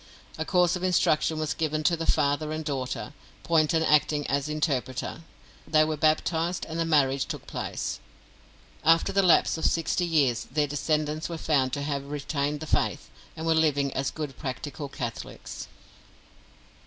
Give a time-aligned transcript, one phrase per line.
[0.39, 3.13] A course of instruction was given to the father and daughter,
[3.43, 5.21] Poynton acting as interpreter;
[5.67, 7.99] they were baptised, and the marriage took place.
[8.83, 13.11] After the lapse of sixty years their descendents were found to have retained the faith,
[13.37, 15.67] and were living as good practical Catholics.